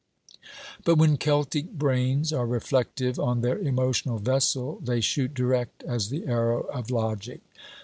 But 0.83 0.95
when 0.95 1.15
Celtic 1.17 1.73
brains 1.73 2.33
are 2.33 2.47
reflective 2.47 3.19
on 3.19 3.41
their 3.41 3.59
emotional 3.59 4.17
vessel 4.17 4.79
they 4.83 4.99
shoot 4.99 5.31
direct 5.31 5.83
as 5.83 6.09
the 6.09 6.25
arrow 6.25 6.61
of 6.61 6.89
logic. 6.89 7.41